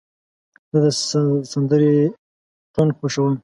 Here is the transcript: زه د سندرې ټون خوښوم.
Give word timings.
زه 0.71 0.77
د 0.83 0.87
سندرې 1.51 1.95
ټون 2.73 2.87
خوښوم. 2.97 3.33